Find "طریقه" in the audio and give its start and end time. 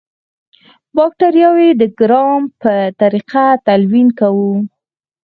3.01-3.45